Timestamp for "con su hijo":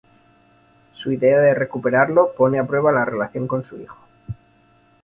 3.47-3.99